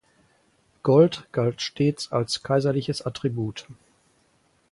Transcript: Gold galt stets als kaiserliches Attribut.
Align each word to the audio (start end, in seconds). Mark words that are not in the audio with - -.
Gold 0.81 1.27
galt 1.31 1.61
stets 1.61 2.11
als 2.11 2.41
kaiserliches 2.41 3.03
Attribut. 3.05 3.67